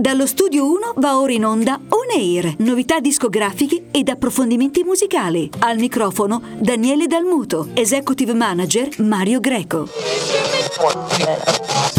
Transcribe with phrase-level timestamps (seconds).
[0.00, 5.50] Dallo studio 1 va ora in onda On Air, novità discografiche ed approfondimenti musicali.
[5.58, 9.88] Al microfono Daniele Dalmuto, executive manager Mario Greco.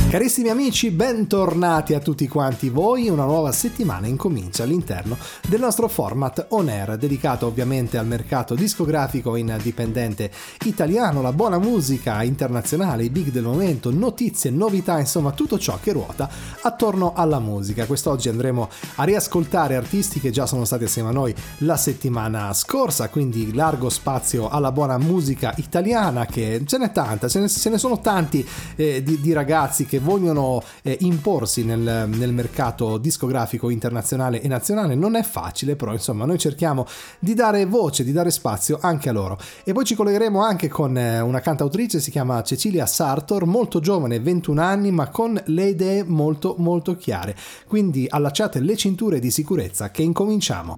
[0.10, 3.08] Carissimi amici, bentornati a tutti quanti voi.
[3.08, 9.38] Una nuova settimana incomincia all'interno del nostro format On Air, dedicato ovviamente al mercato discografico
[9.38, 10.30] indipendente
[10.66, 15.94] italiano, la buona musica internazionale, i big del momento, notizie, novità, insomma tutto ciò che
[15.94, 16.30] ruota
[16.64, 17.86] attorno alla musica.
[17.92, 23.10] Quest'oggi andremo a riascoltare artisti che già sono stati assieme a noi la settimana scorsa,
[23.10, 27.78] quindi largo spazio alla buona musica italiana, che ce n'è tanta, ce ne, ce ne
[27.78, 34.42] sono tanti eh, di, di, ragazzi che vogliono eh, imporsi nel, nel, mercato discografico internazionale
[34.42, 34.96] e nazionale.
[34.96, 36.88] Non è facile, però insomma noi cerchiamo
[37.20, 39.38] di dare voce, di dare spazio anche a loro.
[39.66, 44.22] E poi ci collegheremo anche con eh, una cantautrice, si chiama Cecilia Sartor, molto giovane,
[44.22, 47.36] 21 anni, ma con le idee molto molto chiare.
[47.68, 50.78] Quindi allacciate le cinture di sicurezza che incominciamo.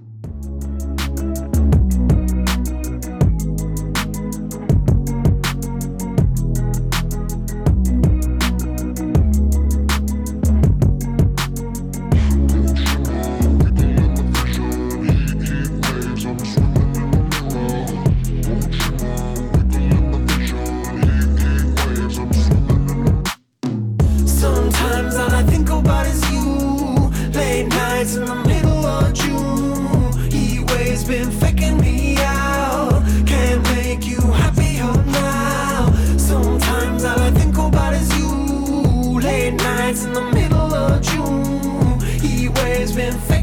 [42.94, 43.33] been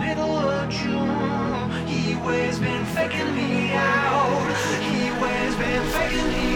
[0.00, 1.70] middle of June.
[1.86, 4.46] He always been faking me out.
[4.80, 6.51] He always been faking me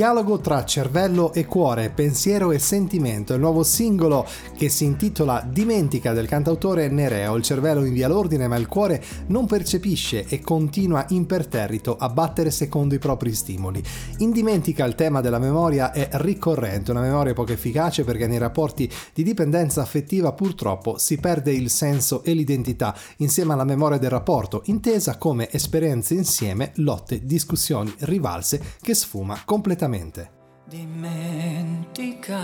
[0.00, 6.14] dialogo tra cervello e cuore, pensiero e sentimento, il nuovo singolo che si intitola Dimentica
[6.14, 7.36] del cantautore Nereo.
[7.36, 12.94] Il cervello invia l'ordine ma il cuore non percepisce e continua imperterrito a battere secondo
[12.94, 13.82] i propri stimoli.
[14.20, 18.90] In Dimentica il tema della memoria è ricorrente, una memoria poco efficace perché nei rapporti
[19.12, 24.62] di dipendenza affettiva purtroppo si perde il senso e l'identità insieme alla memoria del rapporto,
[24.64, 30.30] intesa come esperienze insieme, lotte, discussioni, rivalse che sfuma completamente completamente.
[30.66, 32.38] Dimentica,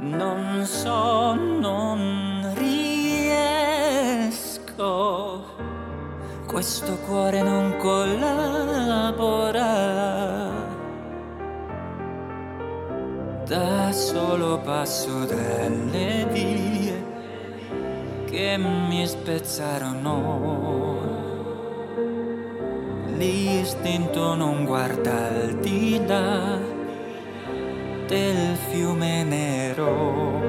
[0.00, 3.84] non so, non riesco,
[6.46, 9.70] questo cuore non collabora.
[13.46, 17.02] Da solo passo delle vie
[18.26, 21.21] che mi spezzarono.
[23.22, 26.58] L'istinto non guarda al di là
[28.08, 30.40] del fiume nero.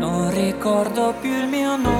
[0.00, 1.93] Non ricordo più il mio nome,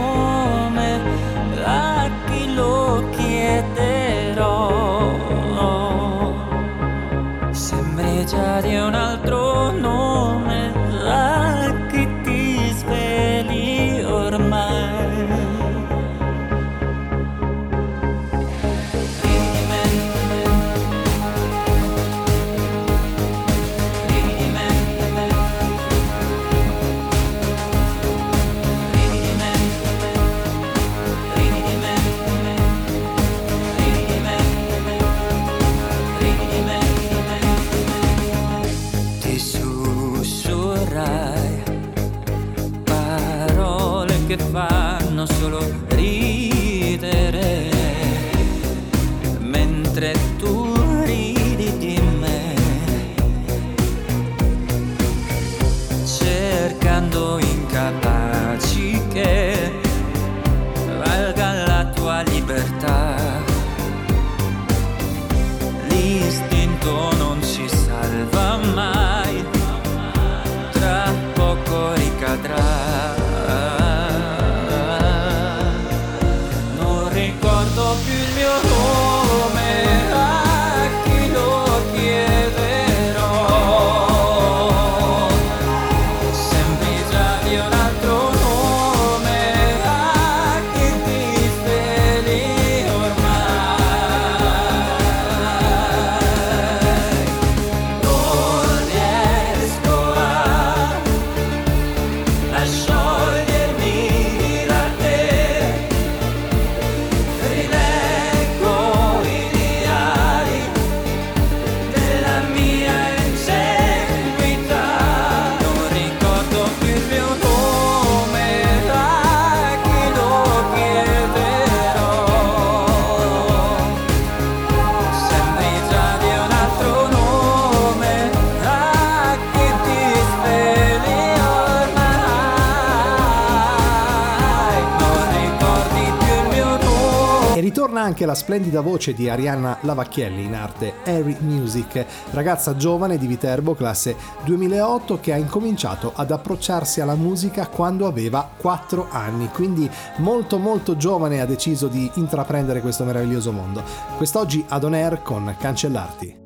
[138.04, 143.74] anche la splendida voce di Arianna Lavacchielli in arte Harry Music, ragazza giovane di Viterbo
[143.74, 144.14] classe
[144.44, 150.96] 2008 che ha incominciato ad approcciarsi alla musica quando aveva 4 anni, quindi molto molto
[150.98, 153.82] giovane ha deciso di intraprendere questo meraviglioso mondo.
[154.18, 156.42] Quest'oggi ad On Air con Cancellarti.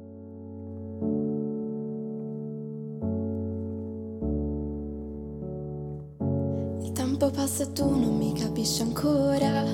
[6.81, 9.65] Il tempo passa e tu non mi capisci ancora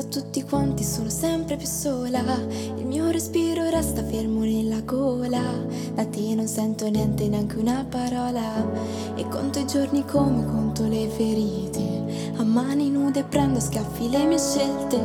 [0.00, 2.22] a tutti quanti sono sempre più sola.
[2.76, 5.42] Il mio respiro resta fermo nella gola.
[5.94, 8.64] Da te non sento niente, neanche una parola.
[9.14, 12.32] E conto i giorni come conto le ferite.
[12.36, 14.98] A mani nude prendo a schiaffi le mie scelte.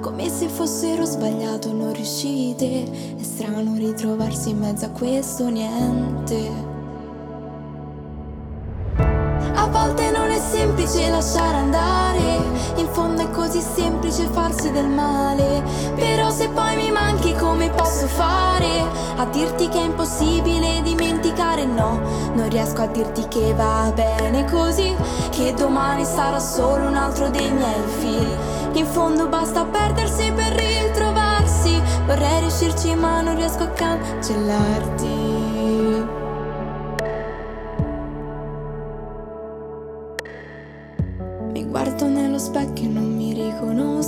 [0.00, 3.16] Come se fossero sbagliato, non riuscite.
[3.16, 6.75] È strano ritrovarsi in mezzo a questo niente.
[9.66, 12.40] A volte non è semplice lasciare andare,
[12.76, 15.60] in fondo è così semplice farsi del male.
[15.96, 18.84] Però se poi mi manchi come posso fare?
[19.16, 22.00] A dirti che è impossibile dimenticare, no,
[22.34, 24.94] non riesco a dirti che va bene così,
[25.30, 28.78] che domani sarà solo un altro dei miei figli.
[28.78, 35.15] In fondo basta perdersi per ritrovarsi, vorrei riuscirci ma non riesco a cancellarti.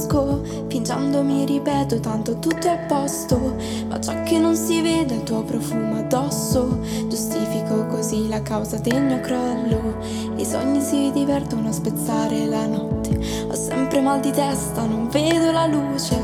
[0.08, 0.66] Riconosco.
[0.66, 3.56] Piangendo mi ripeto, tanto tutto è a posto.
[3.88, 6.80] Ma ciò che non si vede è il tuo profumo addosso.
[7.08, 9.96] Giustifico così la causa del mio crollo.
[10.36, 13.18] I sogni si divertono a spezzare la notte.
[13.48, 16.20] Ho sempre mal di testa, non vedo la luce.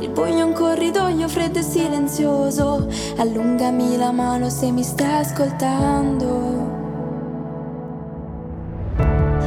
[0.00, 2.88] Il buio è un corridoio freddo e silenzioso.
[3.16, 6.74] Allungami la mano se mi stai ascoltando.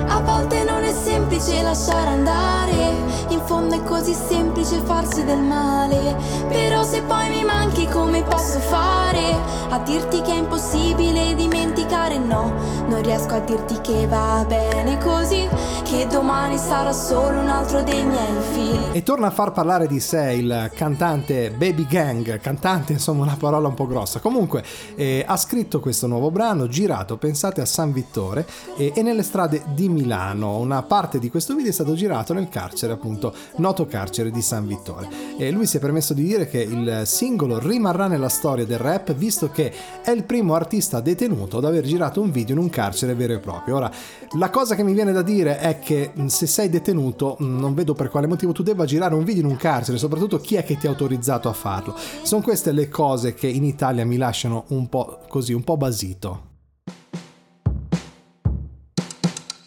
[0.07, 6.15] A volte non è semplice lasciare andare, In fondo è così semplice farsi del male.
[6.47, 9.57] Però se poi mi manchi come posso fare?
[9.69, 12.51] A dirti che è impossibile dimenticare no.
[12.87, 15.47] Non riesco a dirti che va bene così.
[15.83, 18.95] Che domani sarà solo un altro dei miei figli.
[18.95, 22.39] E torna a far parlare di sé il cantante Baby Gang.
[22.39, 24.19] Cantante, insomma, una parola un po' grossa.
[24.19, 24.63] Comunque,
[24.95, 29.63] eh, ha scritto questo nuovo brano, girato, pensate a San Vittore eh, e nelle strade
[29.73, 30.57] di Milano.
[30.57, 33.18] Una parte di questo video è stato girato nel carcere, appunto,
[33.57, 35.07] noto carcere di San Vittore.
[35.37, 39.13] E lui si è permesso di dire che il singolo rimarrà nella storia del rap,
[39.13, 43.15] visto che è il primo artista detenuto ad aver girato un video in un carcere
[43.15, 43.75] vero e proprio.
[43.75, 43.91] Ora,
[44.37, 48.09] la cosa che mi viene da dire è che se sei detenuto, non vedo per
[48.09, 50.87] quale motivo tu debba girare un video in un carcere, soprattutto chi è che ti
[50.87, 51.95] ha autorizzato a farlo.
[52.23, 56.47] Sono queste le cose che in Italia mi lasciano un po' così, un po' basito.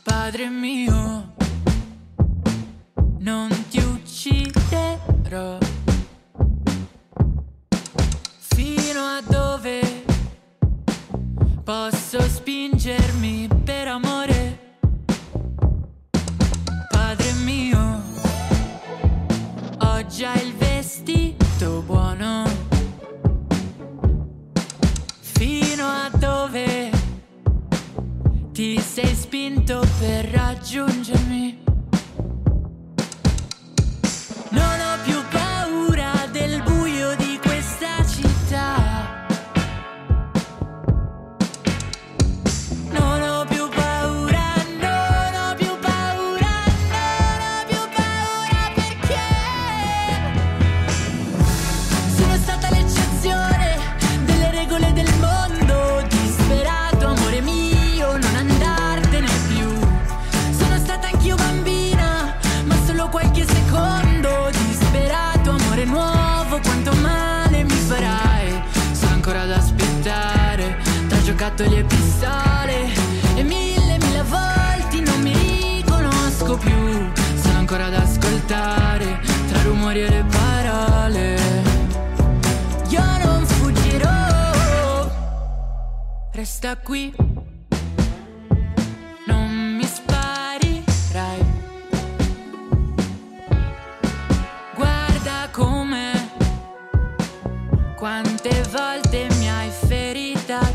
[0.04, 1.32] Padre mio,
[3.22, 5.58] non ti ucciderò.
[8.54, 10.04] Fino a dove
[11.62, 13.41] posso spingermi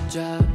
[0.08, 0.47] job.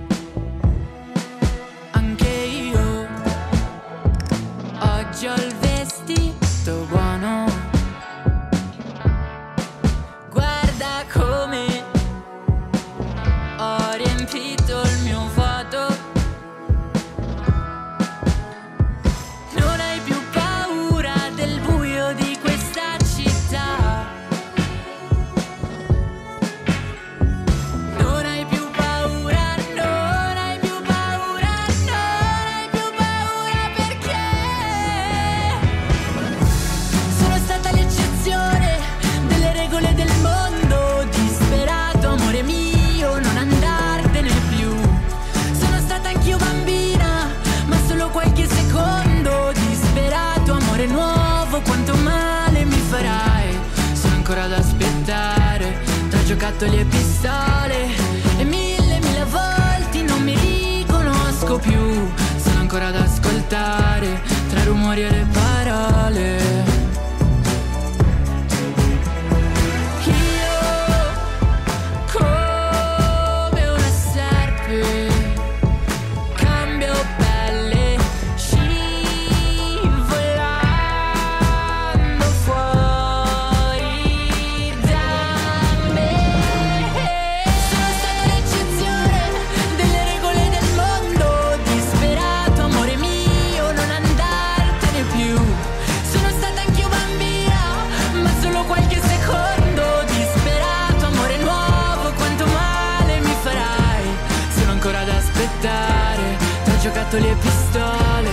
[107.12, 108.30] Tra giocattoli e pistole.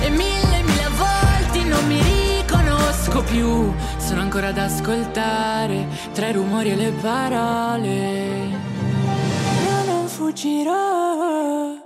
[0.00, 3.72] E mille, mille volte non mi riconosco più.
[3.98, 8.48] Sono ancora ad ascoltare, tra i rumori e le parole.
[9.66, 11.83] Io non fuggirò.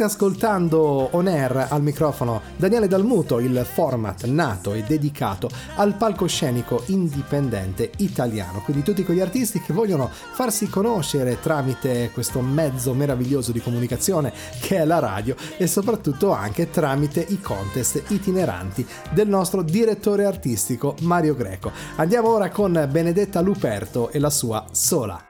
[0.00, 6.84] State ascoltando On Air al microfono Daniele Dalmuto, il format nato e dedicato al palcoscenico
[6.86, 13.60] indipendente italiano, quindi tutti quegli artisti che vogliono farsi conoscere tramite questo mezzo meraviglioso di
[13.60, 20.24] comunicazione che è la radio e soprattutto anche tramite i contest itineranti del nostro direttore
[20.24, 21.72] artistico Mario Greco.
[21.96, 25.29] Andiamo ora con Benedetta Luperto e la sua Sola.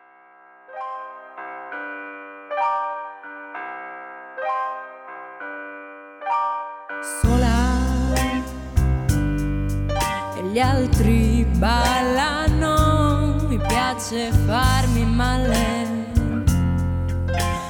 [10.60, 15.88] gli altri ballano, mi piace farmi male.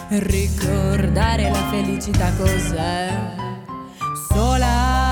[0.09, 3.13] Ricordare la felicità cos'è?
[4.29, 5.10] Sola.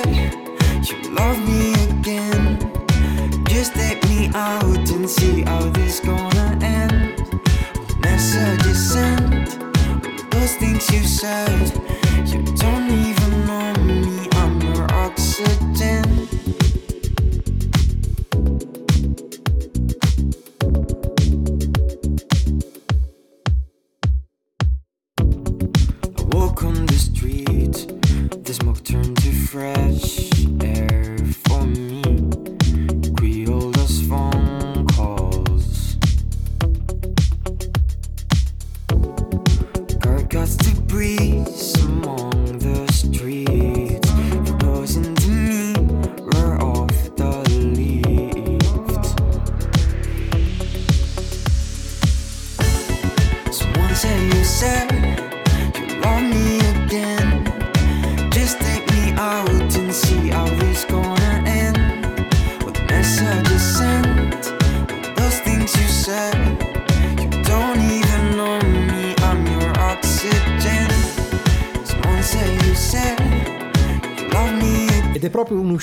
[0.07, 2.57] You love me again.
[3.45, 6.91] Just take me out and see how this gonna end.
[8.73, 9.59] Sent,
[10.31, 11.71] those things you said.
[12.25, 15.70] You don't even know me, I'm your oxygen.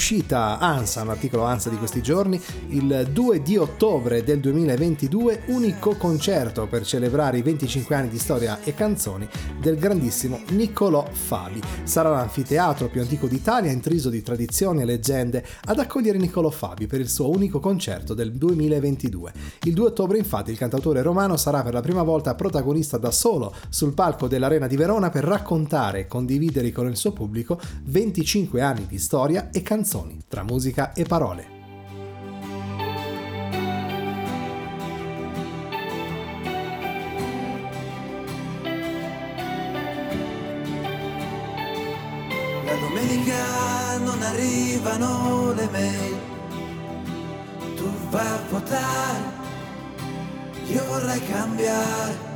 [0.08, 5.44] Proprio un'uscita ANSA, un articolo ANSA di questi giorni, il 2 di ottobre del 2022,
[5.46, 9.26] unico concerto per celebrare i 25 anni di storia e canzoni
[9.58, 11.60] del grandissimo Niccolò Fabi.
[11.84, 17.00] Sarà l'anfiteatro più antico d'Italia, intriso di tradizioni e leggende, ad accogliere Niccolò Fabi per
[17.00, 19.32] il suo unico concerto del 2022.
[19.62, 23.54] Il 2 ottobre infatti il cantautore romano sarà per la prima volta protagonista da solo
[23.70, 28.86] sul palco dell'Arena di Verona per raccontare e condividere con il suo pubblico 25 anni
[28.86, 31.56] di storia e canzoni, tra musica e parole.
[42.64, 46.16] La domenica non arrivano le mail,
[47.76, 49.22] tu vai a votare,
[50.66, 52.26] io vorrei cambiare.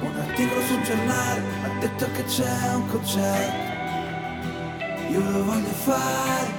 [0.00, 3.63] Un articolo sul giornale ha detto che c'è un concerto,
[5.14, 6.52] io lo voglio fare,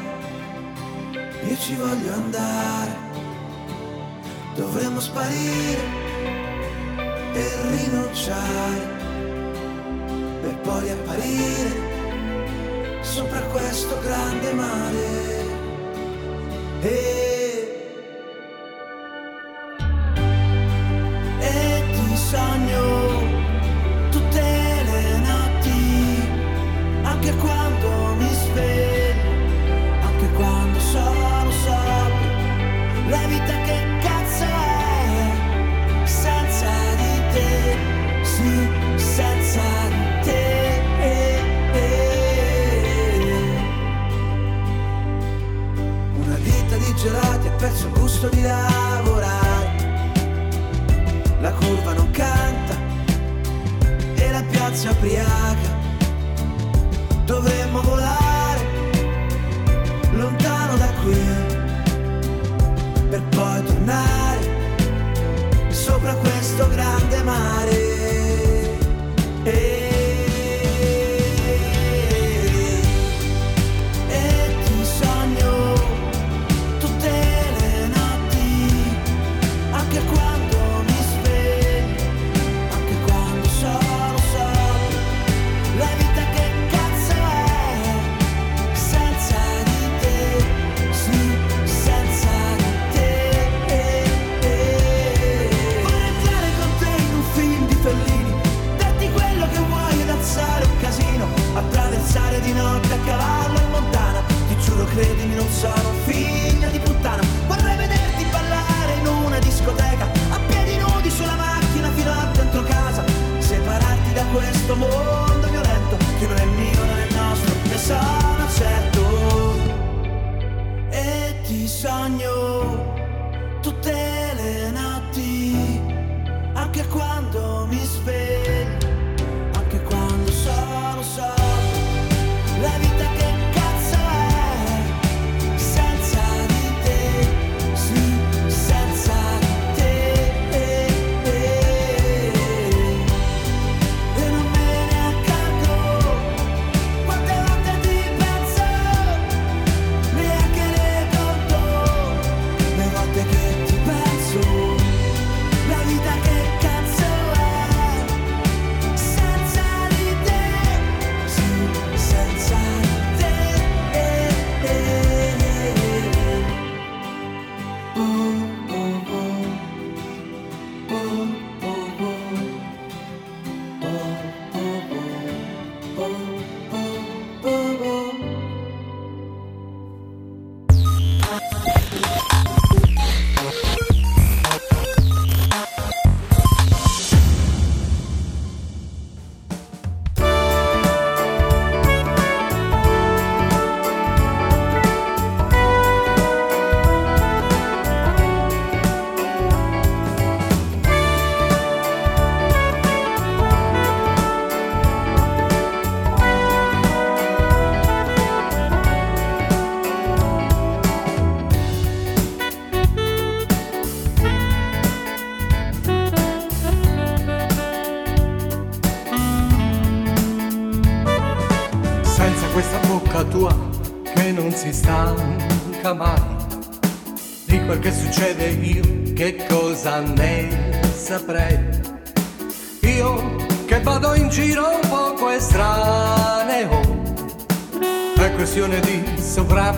[1.45, 3.03] io ci voglio andare.
[4.55, 5.83] Dovremmo sparire
[7.33, 8.93] e rinunciare
[10.41, 11.83] per poi riapparire
[13.01, 15.43] sopra questo grande mare.
[16.79, 17.34] E,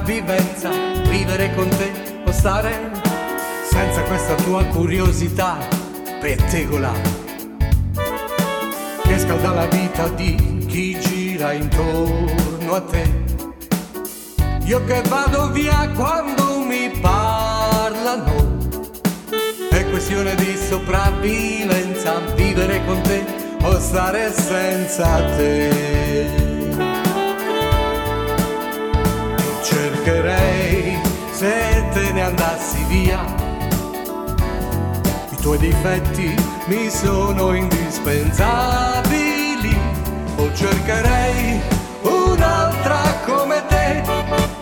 [0.07, 0.69] sopravvivenza
[1.09, 1.91] vivere con te
[2.25, 2.91] o stare
[3.69, 5.57] senza questa tua curiosità
[6.21, 7.25] pettegolare
[9.03, 13.25] che scalda la vita di chi gira intorno a te.
[14.63, 18.57] Io che vado via quando mi parlano,
[19.69, 23.25] è questione di sopravvivenza, vivere con te
[23.61, 26.56] o stare senza te.
[30.07, 30.95] Cercherei
[31.31, 33.19] se te ne andassi via.
[35.29, 36.33] I tuoi difetti
[36.67, 39.77] mi sono indispensabili.
[40.37, 41.59] O cercherei
[42.03, 44.01] un'altra come te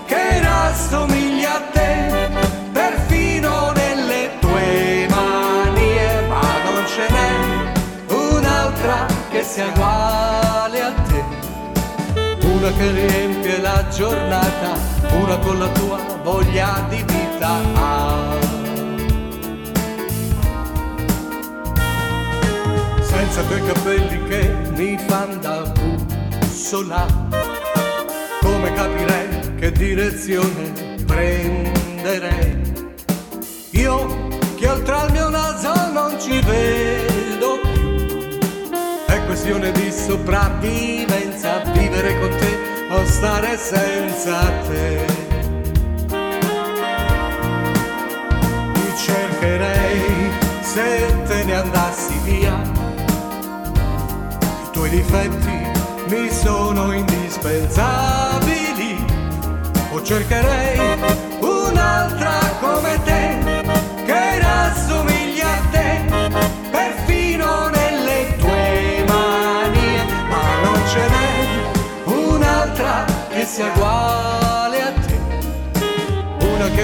[0.05, 2.39] che rassomiglia a te
[2.71, 7.31] perfino nelle tue manie ma non ce n'è
[8.13, 11.23] un'altra che sia uguale a te.
[12.47, 18.45] Una che riempie la giornata una con la tua voglia di vita
[23.35, 25.71] senza quei capelli che mi fan da
[26.39, 27.05] bussola.
[28.41, 32.93] Come capirei che direzione prenderei?
[33.71, 38.37] Io che oltre al mio naso non ci vedo più.
[39.05, 40.94] È questione di sopravvivenza, vivere con
[43.05, 45.05] stare senza te.
[48.73, 52.53] Ti cercherei se te ne andassi via.
[54.63, 55.67] I tuoi difetti
[56.09, 59.05] mi sono indispensabili.
[59.91, 60.79] O cercherei
[61.39, 63.37] un'altra come te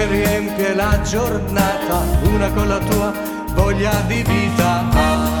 [0.06, 3.12] riempie la giornata una con la tua
[3.54, 4.82] voglia di vita ah.
[4.82, 5.32] ma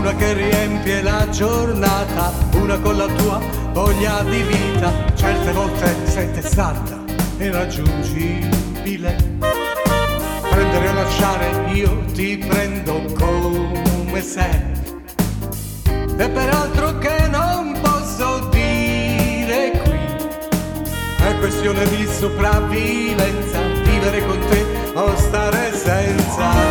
[0.00, 3.38] Una che riempie la giornata, una con la tua
[3.72, 4.90] voglia di vita.
[5.14, 7.04] Certe volte sei testata
[7.36, 9.14] e raggiungibile.
[10.48, 14.72] Prendere o lasciare, io ti prendo come sei.
[16.16, 19.98] E peraltro che non posso dire qui
[21.26, 26.69] è questione di sopravvivenza, vivere con te o stare senza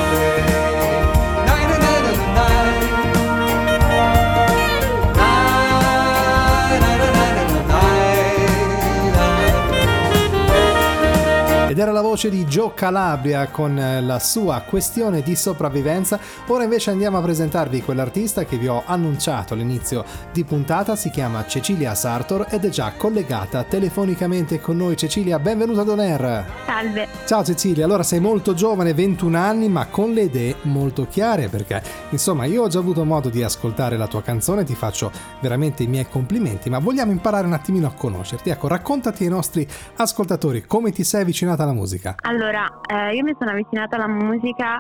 [12.00, 16.18] la voce di Joe Calabria con eh, la sua questione di sopravvivenza.
[16.48, 20.96] Ora invece andiamo a presentarvi quell'artista che vi ho annunciato all'inizio di puntata.
[20.96, 24.96] Si chiama Cecilia Sartor ed è già collegata telefonicamente con noi.
[24.96, 26.46] Cecilia, benvenuta ad On Air.
[26.66, 27.08] Salve.
[27.26, 31.84] Ciao Cecilia, allora sei molto giovane, 21 anni, ma con le idee molto chiare perché
[32.12, 35.88] insomma io ho già avuto modo di ascoltare la tua canzone, ti faccio veramente i
[35.88, 38.50] miei complimenti, ma vogliamo imparare un attimino a conoscerti.
[38.50, 41.88] Ecco, raccontati ai nostri ascoltatori come ti sei avvicinata alla musica.
[42.22, 44.78] Allora, eh, io mi sono avvicinata alla musica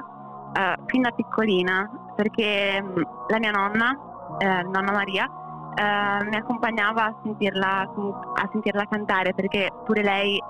[0.53, 3.97] eh, fin da piccolina perché mh, la mia nonna,
[4.37, 5.25] eh, nonna Maria,
[5.75, 10.41] eh, mi accompagnava a sentirla, a sentirla cantare perché pure lei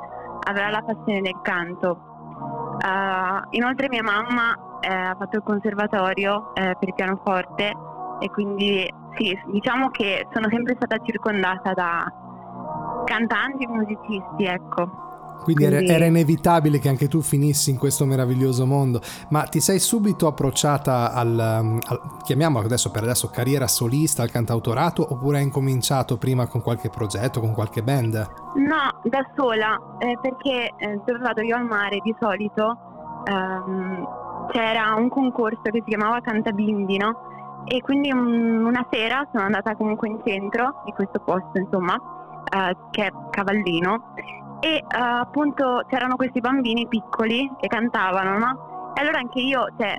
[0.48, 2.78] aveva la passione del canto.
[2.82, 7.74] Eh, inoltre mia mamma eh, ha fatto il conservatorio per il pianoforte
[8.20, 12.12] e quindi sì, diciamo che sono sempre stata circondata da
[13.06, 15.09] cantanti e musicisti, ecco.
[15.44, 19.60] Quindi era, Quindi- era inevitabile che anche tu finissi in questo meraviglioso mondo, ma ti
[19.60, 25.38] sei subito approcciata al, um, al- chiamiamolo adesso per adesso carriera solista, al cantautorato, oppure
[25.38, 28.16] hai incominciato prima con qualche progetto, con qualche band?
[28.56, 32.78] No, da sola, eh, perché eh, dove vado io al mare di solito
[33.26, 34.08] ehm,
[34.52, 37.64] c'era un concorso che si chiamava Cantabimbi, no?
[37.66, 41.94] E quindi un- una sera sono andata comunque in centro di questo posto, insomma,
[42.52, 44.14] eh, che è Cavallino,
[44.60, 48.92] e eh, appunto c'erano questi bambini piccoli che cantavano, no?
[48.96, 49.96] E allora anche io, cioè,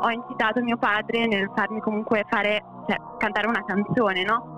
[0.00, 4.52] ho incitato mio padre nel farmi comunque fare, cioè, cantare una canzone, no?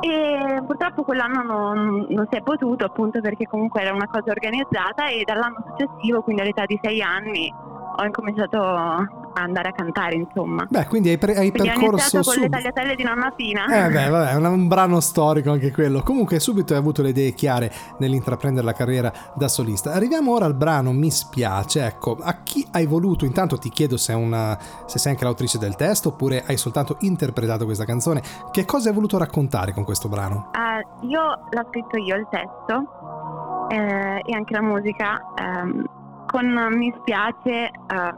[0.00, 5.08] E purtroppo quell'anno non, non si è potuto appunto perché comunque era una cosa organizzata
[5.08, 7.52] e dall'anno successivo, quindi all'età di sei anni,
[7.96, 10.66] ho incominciato a andare a cantare insomma.
[10.68, 12.56] Beh, quindi hai, pre- hai Quindi ho percorso iniziato con le subito.
[12.56, 13.66] tagliatelle di nonna Pina.
[13.66, 16.02] Eh beh, vabbè, è un, un brano storico anche quello.
[16.02, 19.92] Comunque subito hai avuto le idee chiare nell'intraprendere la carriera da solista.
[19.92, 21.84] Arriviamo ora al brano Mi spiace.
[21.84, 23.24] Ecco, a chi hai voluto?
[23.24, 24.56] Intanto ti chiedo se, è una,
[24.86, 28.22] se sei anche l'autrice del testo oppure hai soltanto interpretato questa canzone.
[28.50, 30.48] Che cosa hai voluto raccontare con questo brano?
[30.52, 35.20] Ah, io l'ho scritto io il testo eh, e anche la musica.
[35.38, 35.84] ehm,
[36.26, 38.14] con Mi spiace, eh,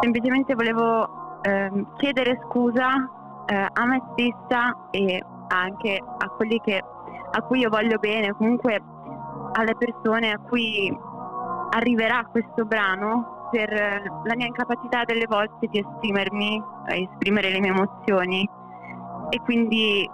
[0.00, 3.08] semplicemente volevo ehm, chiedere scusa
[3.46, 6.82] eh, a me stessa e anche a quelli che,
[7.32, 8.82] a cui io voglio bene, comunque
[9.52, 10.96] alle persone a cui
[11.70, 17.60] arriverà questo brano per eh, la mia incapacità delle volte di esprimermi, eh, esprimere le
[17.60, 18.48] mie emozioni.
[19.30, 20.08] E quindi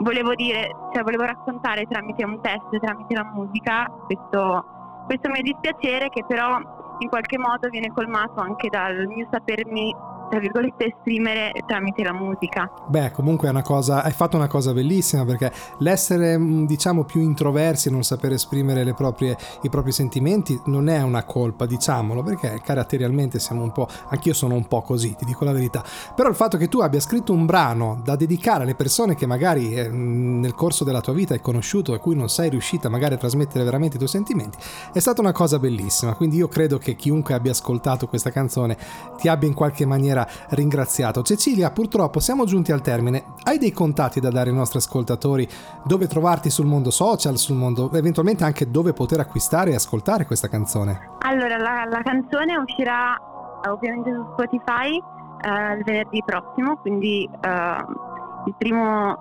[0.00, 4.64] volevo dire, cioè volevo raccontare tramite un testo, tramite la musica, questo,
[5.10, 6.56] questo mio dispiacere che però
[7.00, 9.92] in qualche modo viene colmato anche dal mio sapermi,
[10.30, 12.70] tra virgolette, esprimere tramite la musica.
[12.86, 17.20] Beh, comunque è una cosa, hai fatto una cosa bellissima perché l'essere, mh, diciamo, più
[17.20, 22.60] introversi e non saper esprimere proprie- i propri sentimenti non è una colpa, diciamolo, perché
[22.64, 25.84] caratterialmente siamo un po', anch'io sono un po' così, ti dico la verità.
[26.14, 29.74] Però il fatto che tu abbia scritto un brano da dedicare alle persone che magari
[29.74, 33.18] eh, nel corso della tua vita hai conosciuto a cui non sei riuscita magari a
[33.18, 34.58] trasmettere veramente i tuoi sentimenti,
[34.92, 36.14] è stata una cosa bellissima.
[36.14, 38.76] Quindi io credo che chiunque abbia ascoltato questa canzone
[39.18, 40.19] ti abbia in qualche maniera
[40.50, 41.22] ringraziato.
[41.22, 43.24] Cecilia, purtroppo siamo giunti al termine.
[43.44, 45.48] Hai dei contatti da dare ai nostri ascoltatori
[45.84, 50.48] dove trovarti sul mondo social, sul mondo eventualmente anche dove poter acquistare e ascoltare questa
[50.48, 51.10] canzone?
[51.20, 58.54] Allora, la, la canzone uscirà eh, ovviamente su Spotify eh, il venerdì prossimo, quindi eh,
[58.58, 59.16] primo-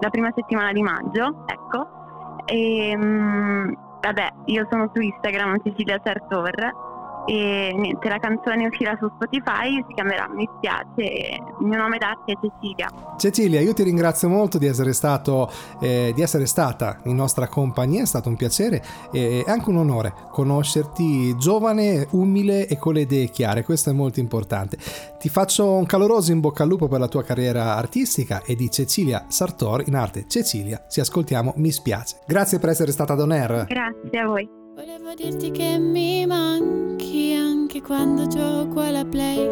[0.00, 2.00] la prima settimana di maggio, ecco.
[2.44, 6.90] E, mm, vabbè, io sono su Instagram, Cecilia Sartor,
[7.26, 12.32] e niente, la canzone uscirà su Spotify, si chiamerà Mi spiace, il mio nome d'arte
[12.32, 12.88] è Cecilia.
[13.16, 15.50] Cecilia, io ti ringrazio molto di essere, stato,
[15.80, 20.12] eh, di essere stata in nostra compagnia, è stato un piacere e anche un onore
[20.30, 24.78] conoscerti giovane, umile e con le idee chiare, questo è molto importante.
[25.18, 28.70] Ti faccio un caloroso in bocca al lupo per la tua carriera artistica e di
[28.70, 32.18] Cecilia Sartor in arte Cecilia, ci ascoltiamo Mi spiace.
[32.26, 33.66] Grazie per essere stata ad On Air.
[33.66, 34.61] Grazie a voi.
[34.74, 39.46] Volevo dirti che mi manchi anche quando gioco alla play,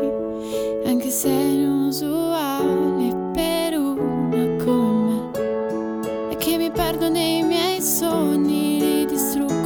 [0.87, 6.31] anche se è inusuale per una come me.
[6.31, 9.60] E che mi perdo nei miei sogni, li distruggo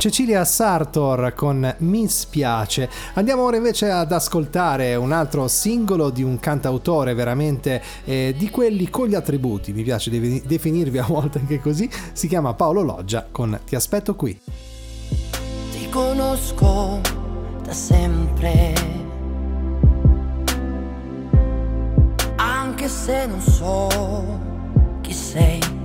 [0.00, 2.88] Cecilia Sartor con Mi spiace.
[3.12, 8.88] Andiamo ora invece ad ascoltare un altro singolo di un cantautore veramente eh, di quelli
[8.88, 13.60] con gli attributi, mi piace definirvi a volte anche così, si chiama Paolo Loggia con
[13.62, 14.40] Ti aspetto qui.
[15.70, 17.00] Ti conosco
[17.62, 18.72] da sempre.
[22.36, 23.88] Anche se non so
[25.02, 25.79] chi sei.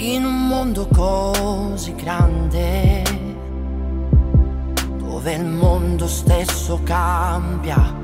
[0.00, 3.02] In un mondo così grande,
[4.96, 7.96] dove il mondo stesso cambia,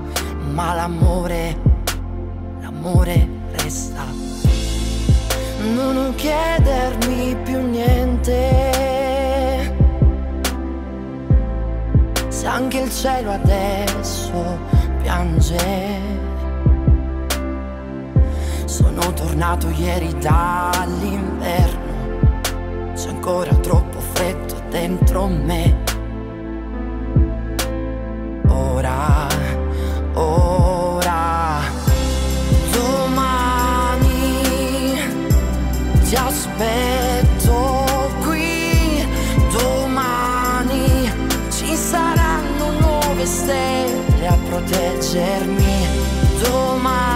[0.53, 1.57] ma l'amore,
[2.61, 4.03] l'amore resta.
[5.73, 8.43] Non chiedermi più niente.
[12.27, 14.59] Se anche il cielo adesso
[15.01, 16.01] piange.
[18.65, 21.84] Sono tornato ieri dall'inverno.
[22.95, 25.83] C'è ancora troppo freddo dentro me.
[28.47, 29.27] Ora,
[30.15, 31.61] ora,
[32.71, 34.13] domani
[36.05, 37.85] ti aspetto
[38.23, 39.05] qui
[39.51, 41.11] domani
[41.51, 45.87] ci saranno nuove stelle a proteggermi
[46.49, 47.14] domani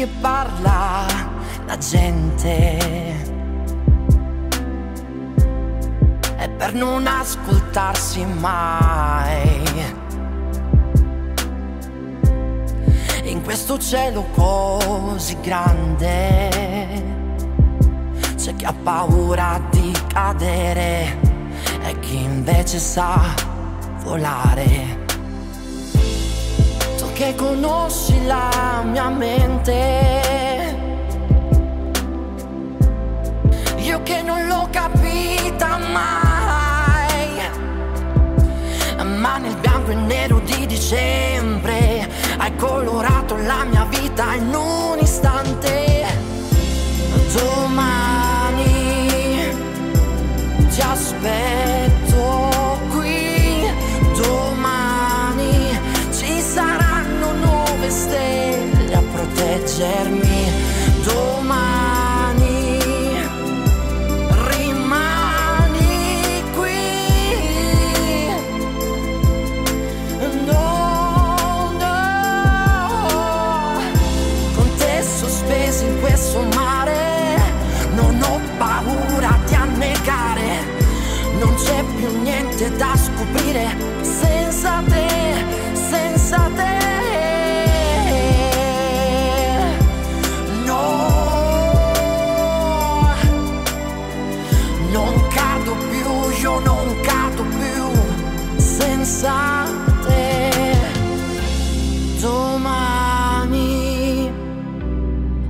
[0.00, 1.06] Perché parla
[1.66, 2.78] la gente?
[6.36, 9.60] È per non ascoltarsi mai.
[13.24, 16.48] In questo cielo così grande
[18.36, 21.18] c'è chi ha paura di cadere
[21.82, 23.34] e chi invece sa
[24.02, 24.99] volare.
[27.20, 30.72] Che conosci la mia mente,
[33.76, 37.40] io che non l'ho capita mai,
[39.18, 42.08] ma nel bianco e nero di dicembre
[42.38, 46.06] hai colorato la mia vita in un istante.
[47.34, 48.64] Domani
[50.70, 51.89] ti aspetto
[59.80, 60.29] proteggermi, domani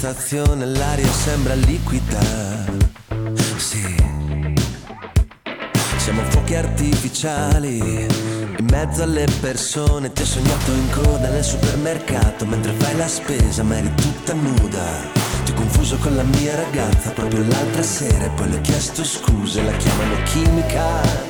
[0.00, 2.20] Sensazione, l'aria sembra liquida.
[3.58, 3.94] Sì.
[5.98, 8.06] Siamo fuochi artificiali.
[8.56, 13.62] In mezzo alle persone ti ho sognato in coda nel supermercato mentre fai la spesa
[13.62, 14.84] ma eri tutta nuda.
[15.44, 19.04] Ti ho confuso con la mia ragazza proprio l'altra sera e poi le ho chiesto
[19.04, 21.29] scuse, la chiamano chimica.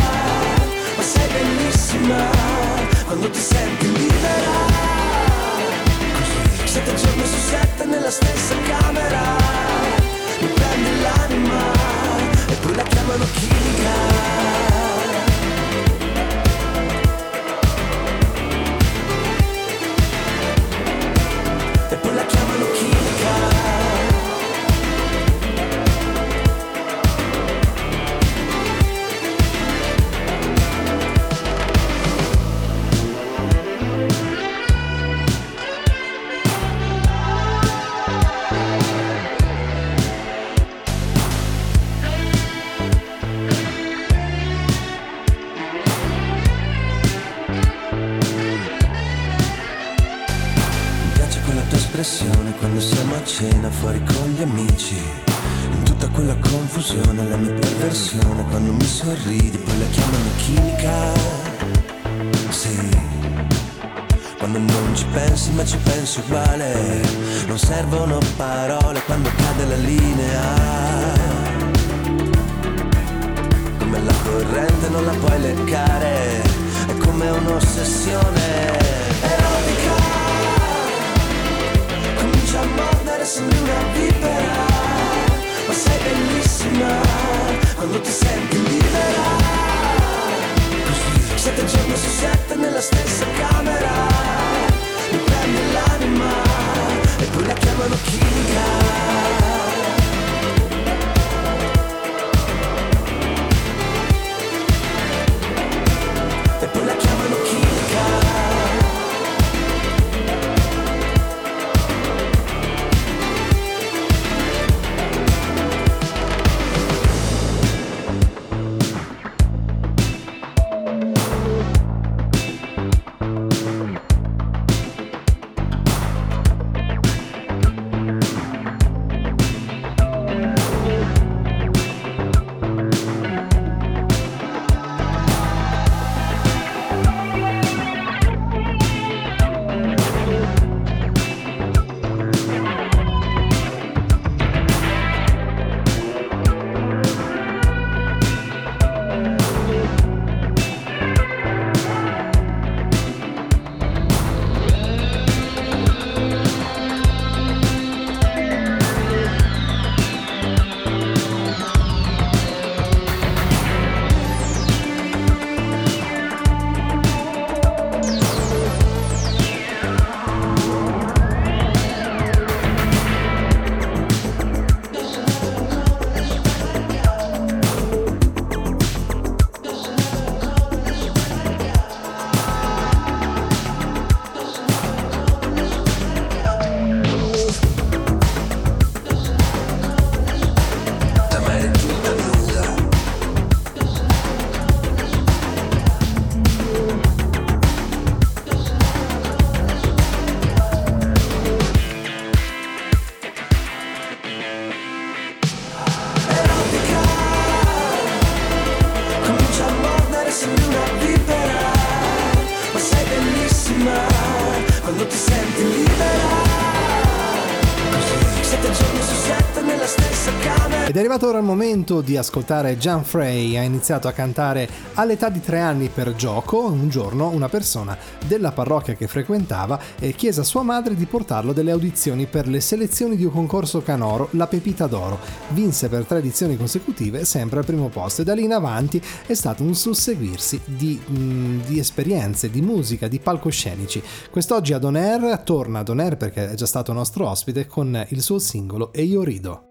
[220.91, 223.55] Ed è arrivato ora il momento di ascoltare Gian Frey.
[223.55, 226.65] Ha iniziato a cantare all'età di tre anni per gioco.
[226.65, 229.79] Un giorno una persona della parrocchia che frequentava
[230.13, 234.27] chiese a sua madre di portarlo delle audizioni per le selezioni di un concorso canoro,
[234.31, 235.19] la Pepita d'Oro.
[235.51, 238.23] Vinse per tre edizioni consecutive, sempre al primo posto.
[238.23, 243.07] E da lì in avanti è stato un susseguirsi di, mm, di esperienze, di musica,
[243.07, 244.03] di palcoscenici.
[244.29, 248.05] Quest'oggi ad On Air torna ad On Air perché è già stato nostro ospite con
[248.09, 249.67] il suo singolo E io rido.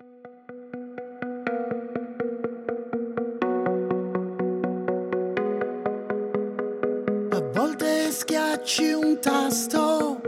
[8.63, 10.21] Schiacci un tasto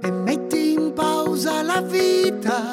[0.00, 2.70] e metti in pausa la vita.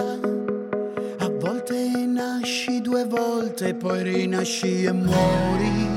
[1.18, 5.88] A volte nasci due volte, poi rinasci e muori.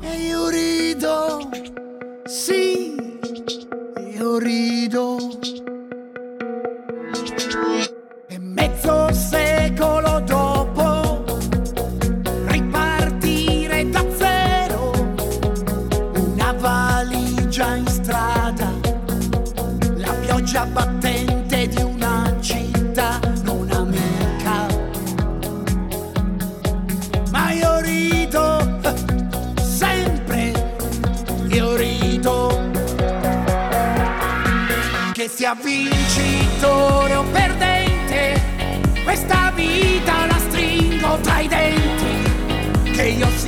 [0.00, 1.50] E io rido,
[2.24, 2.94] sì,
[4.14, 5.16] io rido.
[8.28, 10.11] E mezzo secolo
[20.52, 24.66] Mangia battente di una città non amica.
[27.30, 28.78] Ma io rido
[29.62, 30.52] sempre,
[31.48, 32.70] io rido
[35.12, 38.38] che sia vincitore o perdente,
[39.04, 43.41] questa vita la stringo tra i denti che io sono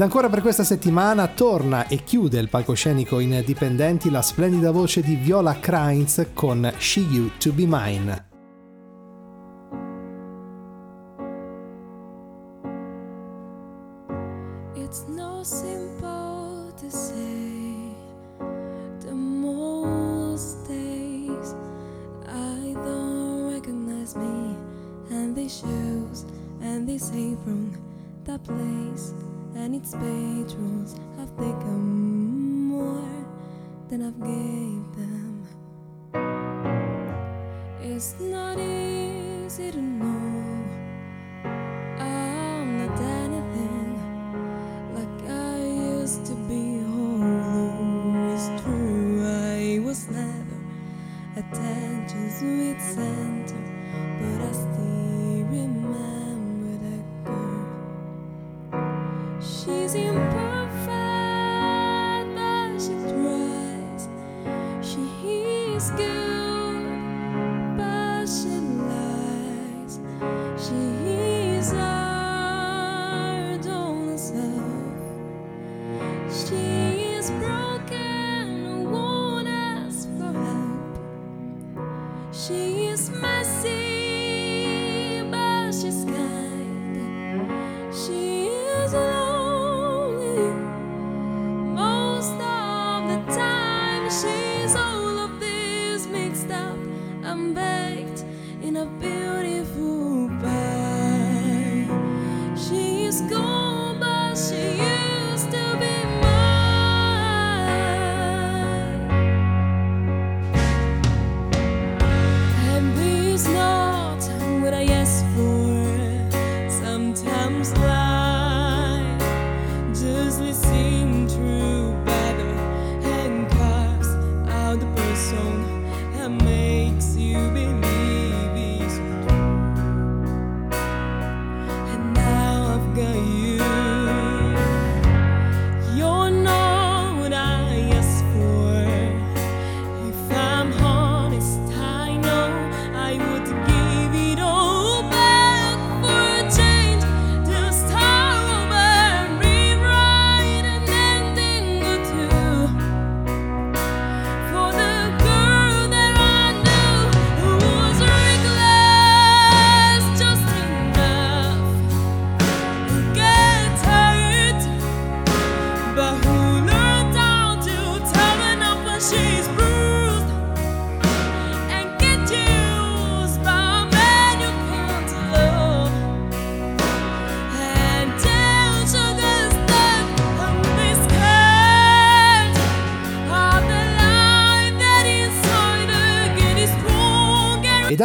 [0.00, 5.02] Ed ancora per questa settimana torna e chiude il palcoscenico in dipendenti la splendida voce
[5.02, 8.29] di Viola Krainz con She You To Be Mine.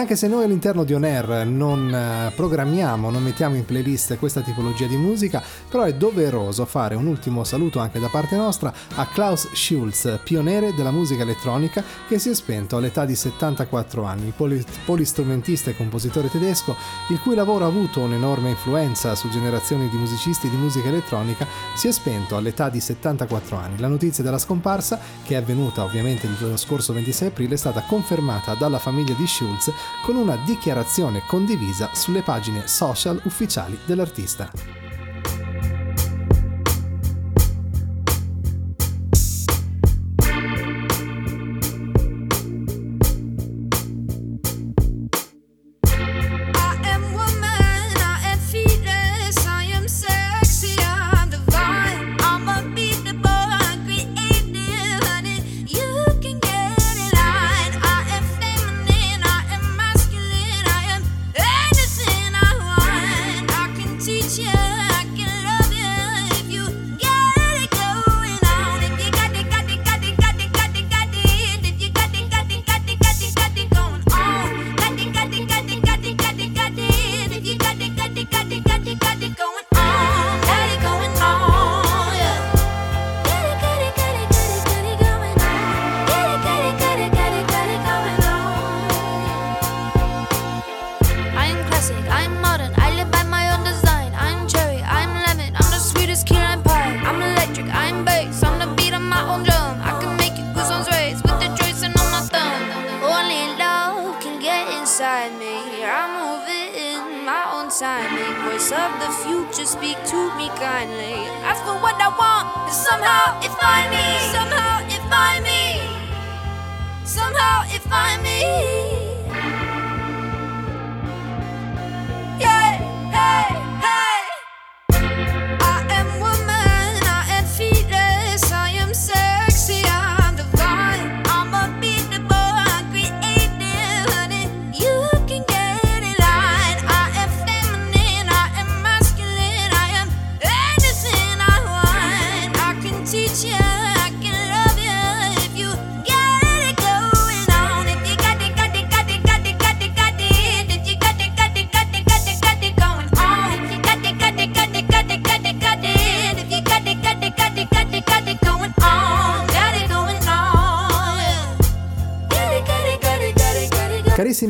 [0.05, 4.41] Anche se noi all'interno di On Air non eh, programmiamo, non mettiamo in playlist questa
[4.41, 9.07] tipologia di musica, però è doveroso fare un ultimo saluto anche da parte nostra a
[9.07, 14.63] Klaus Schulz, pioniere della musica elettronica che si è spento all'età di 74 anni, poli-
[14.85, 16.75] polistrumentista e compositore tedesco,
[17.09, 21.87] il cui lavoro ha avuto un'enorme influenza su generazioni di musicisti di musica elettronica, si
[21.87, 23.79] è spento all'età di 74 anni.
[23.79, 28.53] La notizia della scomparsa, che è avvenuta ovviamente il scorso 26 aprile, è stata confermata
[28.53, 29.71] dalla famiglia di Schulz
[30.05, 34.84] con una dichiarazione condivisa sulle pagine social ufficiali dell'artista.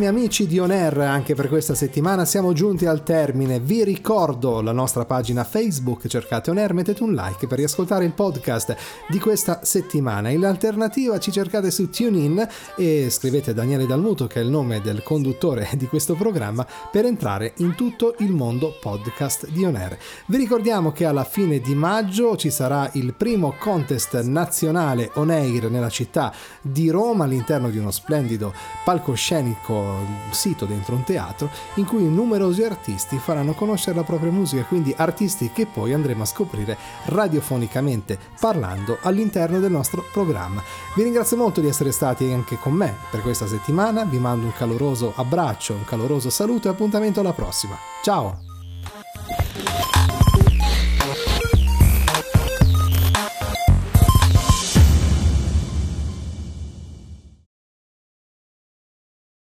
[0.05, 3.59] Carissimi amici di On Air, anche per questa settimana siamo giunti al termine.
[3.59, 8.11] Vi ricordo la nostra pagina Facebook, cercate On Air, mettete un like per riascoltare il
[8.11, 8.75] podcast
[9.07, 10.29] di questa settimana.
[10.29, 15.01] In alternativa ci cercate su TuneIn e scrivete Daniele Dalmuto, che è il nome del
[15.01, 19.97] conduttore di questo programma, per entrare in tutto il mondo podcast di On Air.
[20.27, 25.69] Vi ricordiamo che alla fine di maggio ci sarà il primo contest nazionale On Air
[25.69, 28.53] nella città di Roma all'interno di uno splendido
[28.83, 29.94] palcoscenico
[30.31, 35.51] sito dentro un teatro in cui numerosi artisti faranno conoscere la propria musica, quindi artisti
[35.51, 40.61] che poi andremo a scoprire radiofonicamente parlando all'interno del nostro programma.
[40.95, 44.53] Vi ringrazio molto di essere stati anche con me per questa settimana, vi mando un
[44.53, 47.77] caloroso abbraccio, un caloroso saluto e appuntamento alla prossima.
[48.03, 48.39] Ciao!